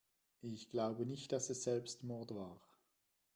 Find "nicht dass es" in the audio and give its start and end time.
1.05-1.61